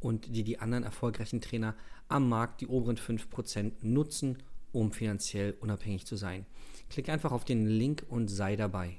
[0.00, 1.74] und die die anderen erfolgreichen Trainer
[2.08, 4.38] am Markt, die oberen 5%, nutzen,
[4.72, 6.46] um finanziell unabhängig zu sein.
[6.90, 8.98] Klick einfach auf den Link und sei dabei.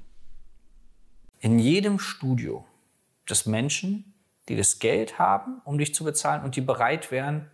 [1.40, 2.66] In jedem Studio
[3.20, 4.14] gibt es Menschen,
[4.48, 7.50] die das Geld haben, um dich zu bezahlen und die bereit wären,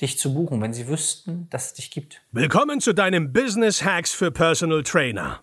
[0.00, 2.22] dich zu buchen, wenn sie wüssten, dass es dich gibt.
[2.30, 5.42] Willkommen zu deinem Business Hacks für Personal Trainer.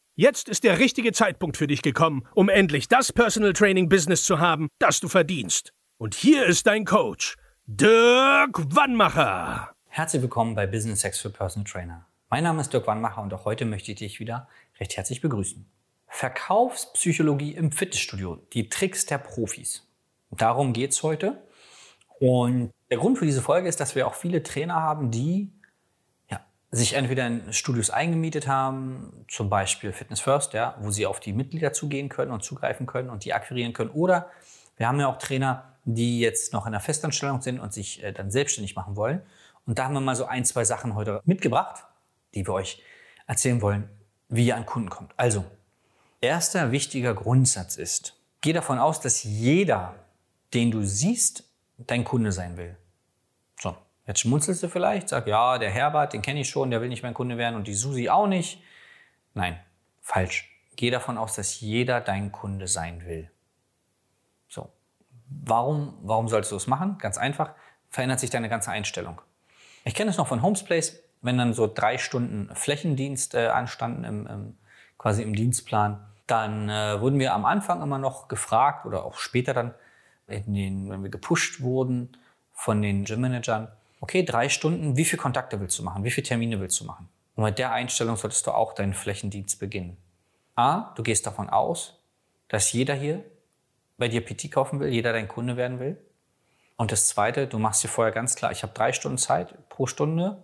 [0.15, 4.39] Jetzt ist der richtige Zeitpunkt für dich gekommen, um endlich das Personal Training Business zu
[4.39, 5.71] haben, das du verdienst.
[5.97, 9.71] Und hier ist dein Coach, Dirk Wannmacher.
[9.87, 12.05] Herzlich willkommen bei Business Hacks für Personal Trainer.
[12.29, 14.49] Mein Name ist Dirk Wannmacher und auch heute möchte ich dich wieder
[14.81, 15.65] recht herzlich begrüßen.
[16.07, 19.87] Verkaufspsychologie im Fitnessstudio, die Tricks der Profis.
[20.29, 21.41] Darum geht es heute.
[22.19, 25.53] Und der Grund für diese Folge ist, dass wir auch viele Trainer haben, die
[26.71, 31.33] sich entweder in Studios eingemietet haben, zum Beispiel Fitness First, ja, wo sie auf die
[31.33, 33.89] Mitglieder zugehen können und zugreifen können und die akquirieren können.
[33.89, 34.29] Oder
[34.77, 38.13] wir haben ja auch Trainer, die jetzt noch in der Festanstellung sind und sich äh,
[38.13, 39.21] dann selbstständig machen wollen.
[39.65, 41.83] Und da haben wir mal so ein, zwei Sachen heute mitgebracht,
[42.33, 42.81] die wir euch
[43.27, 43.89] erzählen wollen,
[44.29, 45.13] wie ihr an Kunden kommt.
[45.17, 45.43] Also,
[46.21, 49.95] erster wichtiger Grundsatz ist, geh davon aus, dass jeder,
[50.53, 51.43] den du siehst,
[51.77, 52.77] dein Kunde sein will.
[54.11, 57.01] Jetzt schmunzelst du vielleicht, sag, ja, der Herbert, den kenne ich schon, der will nicht
[57.01, 58.61] mein Kunde werden und die Susi auch nicht.
[59.33, 59.57] Nein,
[60.01, 60.53] falsch.
[60.75, 63.31] Geh davon aus, dass jeder dein Kunde sein will.
[64.49, 64.67] So,
[65.29, 66.97] warum, warum sollst du es machen?
[66.97, 67.53] Ganz einfach,
[67.89, 69.21] verändert sich deine ganze Einstellung.
[69.85, 74.27] Ich kenne es noch von Homesplace, wenn dann so drei Stunden Flächendienst äh, anstanden im,
[74.27, 74.57] im,
[74.97, 79.53] quasi im Dienstplan dann äh, wurden wir am Anfang immer noch gefragt oder auch später
[79.53, 79.73] dann,
[80.27, 82.17] den, wenn wir gepusht wurden
[82.51, 83.69] von den Gym-Managern,
[84.01, 86.03] okay, drei Stunden, wie viele Kontakte willst du machen?
[86.03, 87.07] Wie viele Termine willst du machen?
[87.35, 89.95] Und mit der Einstellung solltest du auch deinen Flächendienst beginnen.
[90.55, 92.03] A, du gehst davon aus,
[92.49, 93.23] dass jeder hier
[93.97, 95.97] bei dir PT kaufen will, jeder dein Kunde werden will.
[96.75, 99.85] Und das Zweite, du machst dir vorher ganz klar, ich habe drei Stunden Zeit pro
[99.85, 100.41] Stunde,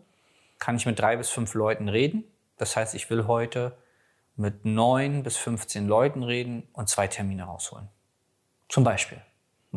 [0.60, 2.24] kann ich mit drei bis fünf Leuten reden.
[2.58, 3.76] Das heißt, ich will heute
[4.36, 7.90] mit neun bis 15 Leuten reden und zwei Termine rausholen.
[8.70, 9.20] Zum Beispiel.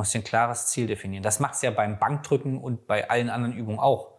[0.01, 1.23] Musst dir ein klares Ziel definieren.
[1.23, 4.13] Das machst du ja beim Bankdrücken und bei allen anderen Übungen auch.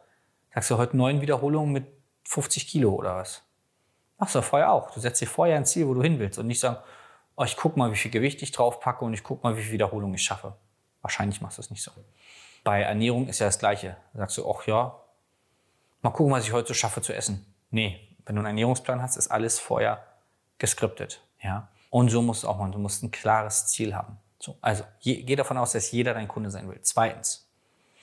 [0.54, 1.88] Sagst du heute neun Wiederholungen mit
[2.26, 3.42] 50 Kilo oder was?
[4.20, 4.92] Machst du vorher auch.
[4.92, 6.78] Du setzt dir vorher ein Ziel, wo du hin willst und nicht sagen,
[7.36, 9.62] oh, ich guck mal, wie viel Gewicht ich drauf packe und ich guck mal, wie
[9.62, 10.56] viele Wiederholungen ich schaffe.
[11.02, 11.90] Wahrscheinlich machst du es nicht so.
[12.64, 13.98] Bei Ernährung ist ja das Gleiche.
[14.14, 15.02] Sagst du, ach ja,
[16.04, 17.56] mal gucken, was ich heute so schaffe zu essen.
[17.72, 20.06] Nee, wenn du einen Ernährungsplan hast, ist alles vorher
[20.60, 21.24] geskriptet.
[21.42, 21.70] Ja?
[21.90, 22.72] Und so musst du auch machen.
[22.72, 24.20] Du musst ein klares Ziel haben.
[24.42, 26.80] So, also je, geh davon aus, dass jeder dein Kunde sein will.
[26.82, 27.48] Zweitens,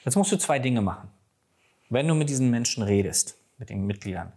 [0.05, 1.11] jetzt musst du zwei Dinge machen.
[1.91, 4.33] Wenn du mit diesen Menschen redest, mit den Mitgliedern,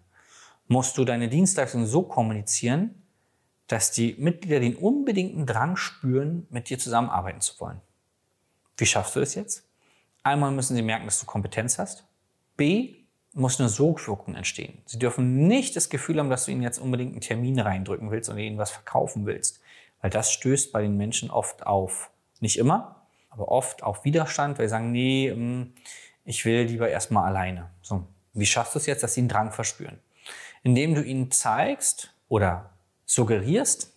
[0.68, 2.96] musst du deine Dienstleistung so kommunizieren,
[3.68, 7.82] dass die Mitglieder den unbedingten Drang spüren, mit dir zusammenarbeiten zu wollen.
[8.78, 9.64] Wie schaffst du das jetzt?
[10.24, 12.04] Einmal müssen sie merken, dass du Kompetenz hast.
[12.58, 12.96] B,
[13.34, 14.80] muss eine Sogwirkung entstehen.
[14.86, 18.30] Sie dürfen nicht das Gefühl haben, dass du ihnen jetzt unbedingt einen Termin reindrücken willst
[18.30, 19.61] und ihnen was verkaufen willst.
[20.02, 24.68] Weil das stößt bei den Menschen oft auf, nicht immer, aber oft auf Widerstand, weil
[24.68, 25.74] sie sagen, nee, hm,
[26.26, 27.70] ich will lieber erstmal alleine.
[27.82, 30.00] So, wie schaffst du es jetzt, dass sie einen Drang verspüren?
[30.64, 32.72] Indem du ihnen zeigst oder
[33.06, 33.94] suggerierst,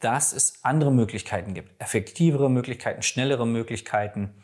[0.00, 4.34] dass es andere Möglichkeiten gibt, effektivere Möglichkeiten, schnellere Möglichkeiten,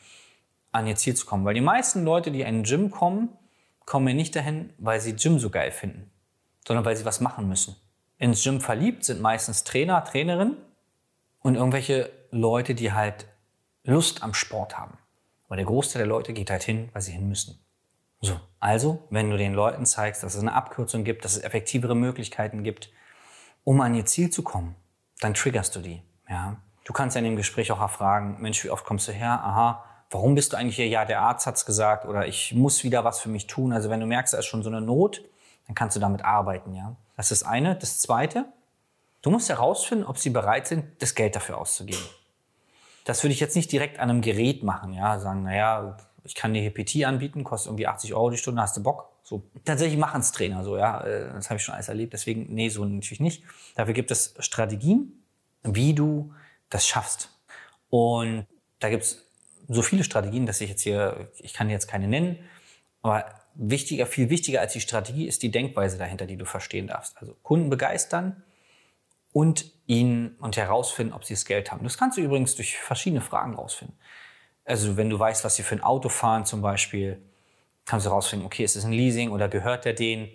[0.72, 1.44] an ihr Ziel zu kommen.
[1.44, 3.30] Weil die meisten Leute, die in ein Gym kommen,
[3.86, 6.10] kommen ja nicht dahin, weil sie Gym so geil finden,
[6.66, 7.76] sondern weil sie was machen müssen.
[8.18, 10.56] Ins Gym verliebt sind meistens Trainer, Trainerinnen
[11.40, 13.26] und irgendwelche Leute, die halt
[13.84, 14.98] Lust am Sport haben.
[15.46, 17.60] Aber der Großteil der Leute geht halt hin, weil sie hin müssen.
[18.20, 21.94] So, also, wenn du den Leuten zeigst, dass es eine Abkürzung gibt, dass es effektivere
[21.94, 22.90] Möglichkeiten gibt,
[23.62, 24.74] um an ihr Ziel zu kommen,
[25.20, 26.02] dann triggerst du die.
[26.28, 26.56] Ja?
[26.84, 29.40] Du kannst ja in dem Gespräch auch erfragen, Mensch, wie oft kommst du her?
[29.44, 30.88] Aha, warum bist du eigentlich hier?
[30.88, 33.72] Ja, der Arzt hat's gesagt oder ich muss wieder was für mich tun.
[33.72, 35.22] Also wenn du merkst, da ist schon so eine Not,
[35.66, 36.96] dann kannst du damit arbeiten, ja.
[37.16, 37.76] Das ist das eine.
[37.76, 38.46] Das zweite,
[39.26, 42.04] Du musst herausfinden, ob sie bereit sind, das Geld dafür auszugeben.
[43.04, 46.54] Das würde ich jetzt nicht direkt an einem Gerät machen, ja, sagen, naja, ich kann
[46.54, 49.10] dir PT anbieten, kostet irgendwie 80 Euro die Stunde, hast du Bock?
[49.24, 49.42] So.
[49.64, 51.00] Tatsächlich machen es Trainer so, ja.
[51.00, 53.42] Äh, das habe ich schon alles erlebt, deswegen, nee, so natürlich nicht.
[53.74, 55.24] Dafür gibt es Strategien,
[55.64, 56.32] wie du
[56.70, 57.36] das schaffst.
[57.90, 58.46] Und
[58.78, 59.26] da gibt es
[59.68, 62.38] so viele Strategien, dass ich jetzt hier, ich kann jetzt keine nennen,
[63.06, 63.24] aber
[63.54, 67.16] wichtiger, viel wichtiger als die Strategie ist die Denkweise dahinter, die du verstehen darfst.
[67.18, 68.42] Also Kunden begeistern
[69.32, 71.84] und ihnen und herausfinden, ob sie das Geld haben.
[71.84, 73.96] Das kannst du übrigens durch verschiedene Fragen herausfinden.
[74.64, 77.22] Also wenn du weißt, was sie für ein Auto fahren zum Beispiel,
[77.84, 80.28] kannst du herausfinden, okay, ist es ein Leasing oder gehört der denen?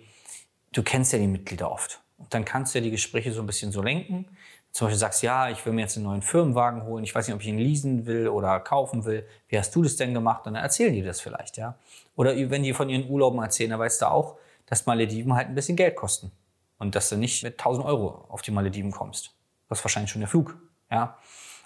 [0.72, 2.00] Du kennst ja die Mitglieder oft.
[2.16, 4.26] Und dann kannst du ja die Gespräche so ein bisschen so lenken.
[4.72, 7.04] Zum Beispiel sagst, ja, ich will mir jetzt einen neuen Firmenwagen holen.
[7.04, 9.26] Ich weiß nicht, ob ich ihn leasen will oder kaufen will.
[9.48, 10.46] Wie hast du das denn gemacht?
[10.46, 11.76] Und dann erzählen die das vielleicht, ja.
[12.16, 15.54] Oder wenn die von ihren Urlauben erzählen, dann weißt du auch, dass Malediven halt ein
[15.54, 16.32] bisschen Geld kosten.
[16.78, 19.34] Und dass du nicht mit 1000 Euro auf die Malediven kommst.
[19.68, 20.56] Das ist wahrscheinlich schon der Flug,
[20.90, 21.18] ja.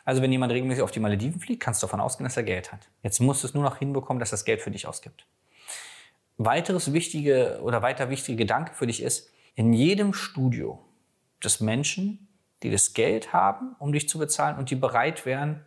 [0.04, 2.72] Also wenn jemand regelmäßig auf die Malediven fliegt, kannst du davon ausgehen, dass er Geld
[2.72, 2.88] hat.
[3.02, 5.26] Jetzt musst du es nur noch hinbekommen, dass das Geld für dich ausgibt.
[6.38, 10.84] Weiteres wichtige oder weiter wichtige Gedanke für dich ist, in jedem Studio
[11.42, 12.28] des Menschen,
[12.62, 15.64] die das Geld haben, um dich zu bezahlen und die bereit wären,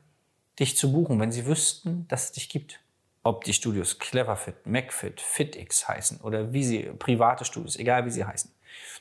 [0.59, 2.80] dich zu buchen, wenn sie wüssten, dass es dich gibt.
[3.24, 8.25] Ob die Studios Cleverfit, MacFit, FitX heißen oder wie sie, private Studios, egal wie sie
[8.25, 8.51] heißen.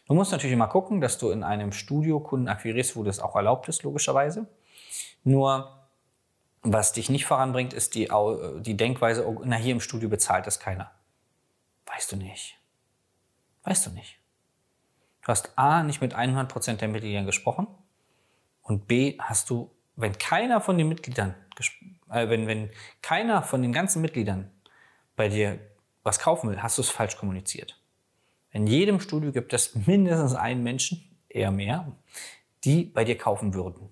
[0.07, 3.37] Du musst natürlich immer gucken, dass du in einem Studio Kunden akquirierst, wo das auch
[3.37, 4.47] erlaubt ist, logischerweise.
[5.25, 5.87] Nur,
[6.63, 8.09] was dich nicht voranbringt, ist die,
[8.61, 10.91] die Denkweise, oh, na, hier im Studio bezahlt das keiner.
[11.87, 12.59] Weißt du nicht.
[13.65, 14.18] Weißt du nicht.
[15.29, 17.67] Du hast A, nicht mit 100% der Mitgliedern gesprochen
[18.63, 21.35] und B, hast du, wenn keiner von den Mitgliedern,
[22.09, 22.71] äh, wenn, wenn
[23.03, 24.51] keiner von den ganzen Mitgliedern
[25.17, 25.59] bei dir
[26.03, 27.79] was kaufen will, hast du es falsch kommuniziert.
[28.53, 31.93] In jedem Studio gibt es mindestens einen Menschen, eher mehr,
[32.65, 33.91] die bei dir kaufen würden.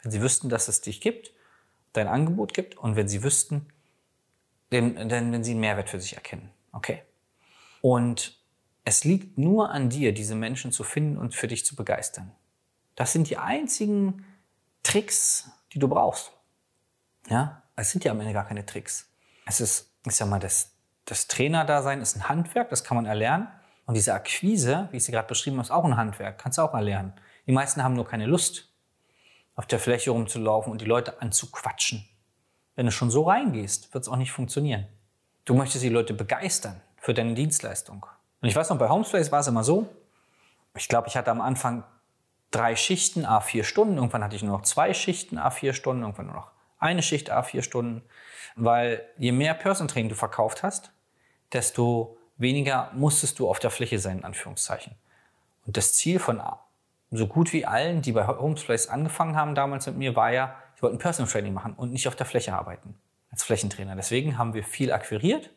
[0.00, 1.30] Wenn sie wüssten, dass es dich gibt,
[1.92, 3.66] dein Angebot gibt und wenn sie wüssten,
[4.72, 6.48] denn, denn wenn sie einen Mehrwert für sich erkennen.
[6.72, 7.02] Okay.
[7.82, 8.42] Und
[8.84, 12.30] es liegt nur an dir, diese Menschen zu finden und für dich zu begeistern.
[12.96, 14.24] Das sind die einzigen
[14.82, 16.32] Tricks, die du brauchst.
[17.28, 19.10] Ja, es sind ja am Ende gar keine Tricks.
[19.46, 20.72] Es ist, ich sag mal, das,
[21.06, 23.48] das Trainerdasein ist ein Handwerk, das kann man erlernen.
[23.86, 26.62] Und diese Akquise, wie ich sie gerade beschrieben habe, ist auch ein Handwerk, kannst du
[26.62, 27.14] auch erlernen.
[27.46, 28.70] Die meisten haben nur keine Lust
[29.56, 32.08] auf der Fläche rumzulaufen und die Leute anzuquatschen.
[32.76, 34.86] Wenn du schon so reingehst, wird es auch nicht funktionieren.
[35.44, 38.06] Du möchtest die Leute begeistern für deine Dienstleistung.
[38.44, 39.88] Und ich weiß noch, bei Homespace war es immer so,
[40.76, 41.82] ich glaube, ich hatte am Anfang
[42.50, 46.34] drei Schichten, A4 Stunden, irgendwann hatte ich nur noch zwei Schichten, A4 Stunden, irgendwann nur
[46.34, 48.02] noch eine Schicht, A4 Stunden,
[48.54, 50.92] weil je mehr Person Training du verkauft hast,
[51.54, 54.94] desto weniger musstest du auf der Fläche sein, in Anführungszeichen.
[55.64, 56.42] Und das Ziel von
[57.12, 60.82] so gut wie allen, die bei Homesplace angefangen haben damals mit mir, war ja, ich
[60.82, 62.94] wollte ein Personal Training machen und nicht auf der Fläche arbeiten
[63.30, 63.96] als Flächentrainer.
[63.96, 65.48] Deswegen haben wir viel akquiriert,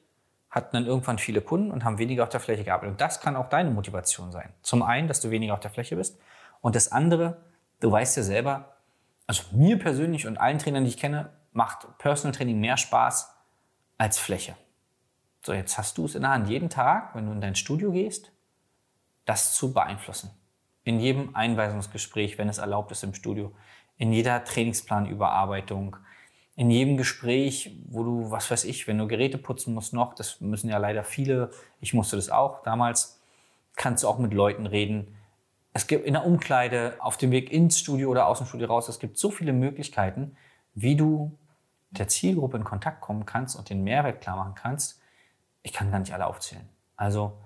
[0.49, 2.93] hatten dann irgendwann viele Kunden und haben weniger auf der Fläche gearbeitet.
[2.93, 4.53] Und das kann auch deine Motivation sein.
[4.61, 6.19] Zum einen, dass du weniger auf der Fläche bist
[6.61, 7.37] und das andere,
[7.79, 8.77] du weißt ja selber,
[9.27, 13.33] also mir persönlich und allen Trainern, die ich kenne, macht Personal Training mehr Spaß
[13.97, 14.55] als Fläche.
[15.45, 17.91] So, jetzt hast du es in der Hand, jeden Tag, wenn du in dein Studio
[17.91, 18.31] gehst,
[19.25, 20.31] das zu beeinflussen
[20.87, 23.51] in jedem Einweisungsgespräch, wenn es erlaubt ist im Studio,
[23.97, 25.97] in jeder Trainingsplanüberarbeitung,
[26.57, 30.41] in jedem Gespräch, wo du, was weiß ich, wenn du Geräte putzen musst noch, das
[30.41, 33.21] müssen ja leider viele, ich musste das auch damals,
[33.77, 35.15] kannst du auch mit Leuten reden.
[35.71, 38.89] Es gibt in der Umkleide, auf dem Weg ins Studio oder aus dem Studio raus,
[38.89, 40.35] es gibt so viele Möglichkeiten,
[40.73, 41.37] wie du
[41.91, 44.99] der Zielgruppe in Kontakt kommen kannst und den Mehrwert klar machen kannst.
[45.63, 46.67] Ich kann gar nicht alle aufzählen.
[46.97, 47.37] Also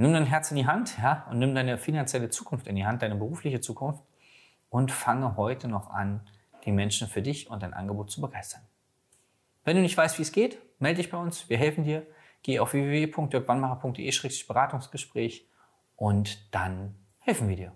[0.00, 3.02] Nimm dein Herz in die Hand ja, und nimm deine finanzielle Zukunft in die Hand,
[3.02, 4.00] deine berufliche Zukunft
[4.70, 6.20] und fange heute noch an,
[6.68, 8.62] die Menschen für dich und dein Angebot zu begeistern.
[9.64, 11.48] Wenn du nicht weißt, wie es geht, melde dich bei uns.
[11.48, 12.06] Wir helfen dir.
[12.42, 15.48] Geh auf www.dirkwannmacher.de-beratungsgespräch
[15.96, 17.72] und dann helfen wir dir.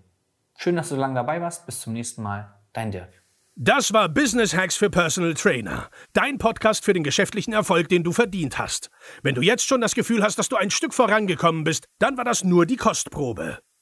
[0.57, 1.65] Schön, dass du so lange dabei warst.
[1.65, 2.53] Bis zum nächsten Mal.
[2.71, 3.23] Dein Dirk.
[3.55, 5.91] Das war Business Hacks für Personal Trainer.
[6.13, 8.89] Dein Podcast für den geschäftlichen Erfolg, den du verdient hast.
[9.21, 12.25] Wenn du jetzt schon das Gefühl hast, dass du ein Stück vorangekommen bist, dann war
[12.25, 13.59] das nur die Kostprobe.